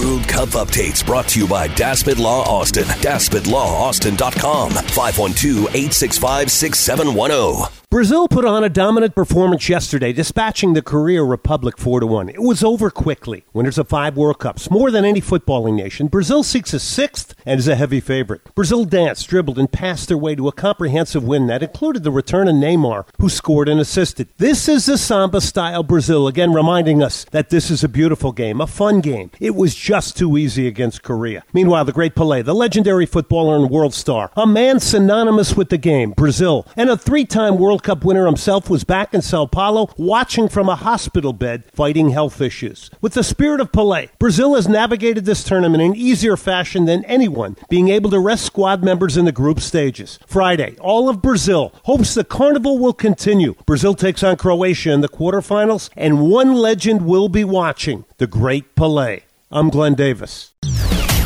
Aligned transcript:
World 0.00 0.26
Cup 0.26 0.48
updates 0.50 1.04
brought 1.04 1.28
to 1.28 1.40
you 1.40 1.46
by 1.46 1.68
Daspit 1.68 2.18
Law 2.18 2.42
Austin. 2.44 2.84
DaspitLawAustin.com. 2.84 4.70
512-865-6710. 4.70 7.70
Brazil 7.90 8.28
put 8.28 8.44
on 8.44 8.62
a 8.62 8.68
dominant 8.68 9.16
performance 9.16 9.68
yesterday, 9.68 10.12
dispatching 10.12 10.74
the 10.74 10.80
Korea 10.80 11.24
Republic 11.24 11.76
4 11.76 11.98
to 11.98 12.06
1. 12.06 12.28
It 12.28 12.40
was 12.40 12.62
over 12.62 12.88
quickly. 12.88 13.42
Winners 13.52 13.78
of 13.78 13.88
five 13.88 14.16
World 14.16 14.38
Cups, 14.38 14.70
more 14.70 14.92
than 14.92 15.04
any 15.04 15.20
footballing 15.20 15.74
nation. 15.74 16.06
Brazil 16.06 16.44
seeks 16.44 16.72
a 16.72 16.78
sixth 16.78 17.34
and 17.44 17.58
is 17.58 17.66
a 17.66 17.74
heavy 17.74 17.98
favorite. 17.98 18.42
Brazil 18.54 18.84
danced, 18.84 19.28
dribbled, 19.28 19.58
and 19.58 19.72
passed 19.72 20.06
their 20.06 20.16
way 20.16 20.36
to 20.36 20.46
a 20.46 20.52
comprehensive 20.52 21.24
win 21.24 21.48
that 21.48 21.64
included 21.64 22.04
the 22.04 22.12
return 22.12 22.46
of 22.46 22.54
Neymar, 22.54 23.06
who 23.18 23.28
scored 23.28 23.68
and 23.68 23.80
assisted. 23.80 24.28
This 24.36 24.68
is 24.68 24.86
the 24.86 24.96
Samba 24.96 25.40
style 25.40 25.82
Brazil, 25.82 26.28
again 26.28 26.52
reminding 26.52 27.02
us 27.02 27.24
that 27.32 27.50
this 27.50 27.72
is 27.72 27.82
a 27.82 27.88
beautiful 27.88 28.30
game, 28.30 28.60
a 28.60 28.68
fun 28.68 29.00
game. 29.00 29.32
It 29.40 29.56
was 29.56 29.74
just 29.74 30.16
too 30.16 30.38
easy 30.38 30.68
against 30.68 31.02
Korea. 31.02 31.42
Meanwhile, 31.52 31.86
the 31.86 31.92
great 31.92 32.14
Pelé, 32.14 32.44
the 32.44 32.54
legendary 32.54 33.04
footballer 33.04 33.56
and 33.56 33.68
world 33.68 33.94
star, 33.94 34.30
a 34.36 34.46
man 34.46 34.78
synonymous 34.78 35.56
with 35.56 35.70
the 35.70 35.76
game, 35.76 36.12
Brazil, 36.12 36.68
and 36.76 36.88
a 36.88 36.96
three 36.96 37.24
time 37.24 37.58
World 37.58 37.79
World 37.80 37.98
Cup 37.98 38.04
winner 38.04 38.26
himself 38.26 38.68
was 38.68 38.84
back 38.84 39.14
in 39.14 39.22
Sao 39.22 39.46
Paulo 39.46 39.88
watching 39.96 40.50
from 40.50 40.68
a 40.68 40.76
hospital 40.76 41.32
bed 41.32 41.64
fighting 41.72 42.10
health 42.10 42.42
issues. 42.42 42.90
With 43.00 43.14
the 43.14 43.24
spirit 43.24 43.58
of 43.58 43.72
Pelé, 43.72 44.10
Brazil 44.18 44.54
has 44.54 44.68
navigated 44.68 45.24
this 45.24 45.42
tournament 45.42 45.82
in 45.82 45.96
easier 45.96 46.36
fashion 46.36 46.84
than 46.84 47.06
anyone, 47.06 47.56
being 47.70 47.88
able 47.88 48.10
to 48.10 48.20
rest 48.20 48.44
squad 48.44 48.84
members 48.84 49.16
in 49.16 49.24
the 49.24 49.32
group 49.32 49.60
stages. 49.60 50.18
Friday, 50.26 50.76
all 50.78 51.08
of 51.08 51.22
Brazil 51.22 51.72
hopes 51.84 52.12
the 52.12 52.22
carnival 52.22 52.78
will 52.78 52.92
continue. 52.92 53.54
Brazil 53.64 53.94
takes 53.94 54.22
on 54.22 54.36
Croatia 54.36 54.92
in 54.92 55.00
the 55.00 55.08
quarterfinals, 55.08 55.88
and 55.96 56.28
one 56.28 56.52
legend 56.52 57.06
will 57.06 57.30
be 57.30 57.44
watching 57.44 58.04
the 58.18 58.26
great 58.26 58.76
Pelé. 58.76 59.22
I'm 59.50 59.70
Glenn 59.70 59.94
Davis. 59.94 60.52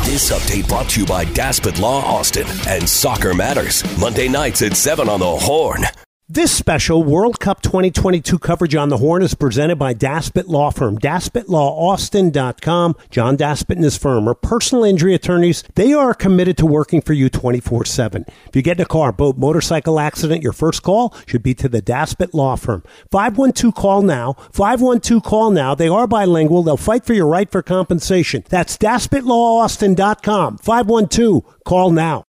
This 0.05 0.31
update 0.31 0.69
brought 0.69 0.87
to 0.91 1.01
you 1.01 1.05
by 1.05 1.25
Daspit 1.25 1.81
Law 1.81 1.99
Austin 1.99 2.47
and 2.65 2.87
Soccer 2.87 3.33
Matters. 3.33 3.83
Monday 3.99 4.29
nights 4.29 4.61
at 4.61 4.77
7 4.77 5.09
on 5.09 5.19
the 5.19 5.25
Horn. 5.25 5.83
This 6.27 6.51
special 6.51 7.03
World 7.03 7.39
Cup 7.39 7.61
2022 7.61 8.39
coverage 8.39 8.73
on 8.73 8.89
the 8.89 8.97
Horn 8.97 9.21
is 9.21 9.35
presented 9.35 9.75
by 9.75 9.93
Daspit 9.93 10.47
Law 10.47 10.71
Firm, 10.71 10.97
DaspitLawAustin.com. 10.97 12.95
John 13.11 13.37
Daspit 13.37 13.75
and 13.75 13.83
his 13.83 13.95
firm 13.95 14.27
are 14.27 14.33
personal 14.33 14.83
injury 14.83 15.13
attorneys. 15.13 15.63
They 15.75 15.93
are 15.93 16.15
committed 16.15 16.57
to 16.57 16.65
working 16.65 17.01
for 17.01 17.13
you 17.13 17.29
24 17.29 17.85
7. 17.85 18.25
If 18.47 18.55
you 18.55 18.63
get 18.63 18.79
in 18.79 18.81
a 18.81 18.87
car, 18.87 19.11
boat, 19.11 19.37
motorcycle 19.37 19.99
accident, 19.99 20.41
your 20.41 20.51
first 20.51 20.81
call 20.81 21.15
should 21.27 21.43
be 21.43 21.53
to 21.53 21.69
the 21.69 21.79
Daspit 21.79 22.33
Law 22.33 22.55
Firm. 22.55 22.81
512 23.11 23.75
call 23.75 24.01
now. 24.01 24.33
512 24.51 25.21
call 25.21 25.51
now. 25.51 25.75
They 25.75 25.89
are 25.89 26.07
bilingual. 26.07 26.63
They'll 26.63 26.75
fight 26.75 27.05
for 27.05 27.13
your 27.13 27.27
right 27.27 27.51
for 27.51 27.61
compensation. 27.61 28.43
That's 28.49 28.77
DaspitLawAustin.com. 28.77 30.57
512 30.57 31.63
call 31.65 31.91
now. 31.91 32.23